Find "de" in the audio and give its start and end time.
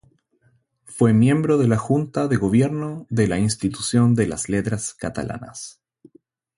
1.59-1.67, 2.27-2.35, 3.11-3.27, 4.15-4.25